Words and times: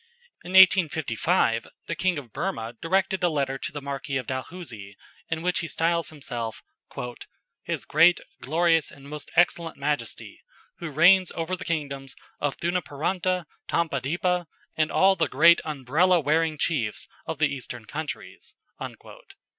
In 0.43 0.53
1855 0.53 1.67
the 1.85 1.93
King 1.95 2.17
of 2.17 2.33
Burmah 2.33 2.73
directed 2.81 3.21
a 3.23 3.29
letter 3.29 3.59
to 3.59 3.71
the 3.71 3.83
Marquis 3.83 4.17
of 4.17 4.25
Dalhousie 4.25 4.97
in 5.29 5.43
which 5.43 5.59
he 5.59 5.67
styles 5.67 6.09
himself 6.09 6.63
"His 7.61 7.85
great, 7.85 8.19
glorious, 8.41 8.89
and 8.89 9.07
most 9.07 9.29
excellent 9.35 9.77
Majesty, 9.77 10.41
who 10.79 10.89
reigns 10.89 11.31
over 11.33 11.55
the 11.55 11.65
kingdoms 11.65 12.15
of 12.39 12.57
Thunaparanta, 12.57 13.45
Tampadipa, 13.67 14.47
and 14.75 14.91
all 14.91 15.15
the 15.15 15.27
great 15.27 15.61
Umbrella 15.65 16.19
wearing 16.19 16.57
chiefs 16.57 17.07
of 17.27 17.37
the 17.37 17.53
Eastern 17.53 17.85
countries," 17.85 18.55
&c. 18.81 18.95